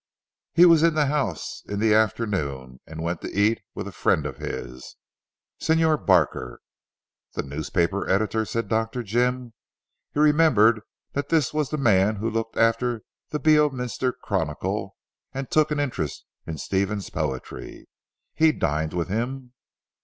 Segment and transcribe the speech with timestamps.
[0.55, 4.25] "He was in the house in the afternoon, and went to eat with a friend
[4.25, 4.95] of his,
[5.59, 6.59] Signor Barker"
[7.35, 9.03] "The newspaper editor," said Dr.
[9.03, 9.53] Jim.
[10.15, 10.81] He remembered
[11.13, 14.97] that this was the man who looked after the Beorminster Chronicle
[15.33, 17.87] and took an interest in Stephen's poetry,
[18.33, 19.53] "he dined with him?"